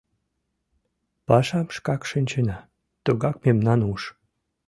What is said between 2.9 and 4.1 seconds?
тугай мемнан уш!